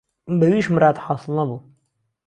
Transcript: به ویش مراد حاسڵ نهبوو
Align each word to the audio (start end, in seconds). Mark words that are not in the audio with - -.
به 0.39 0.47
ویش 0.53 0.67
مراد 0.75 0.97
حاسڵ 1.05 1.29
نهبوو 1.37 1.59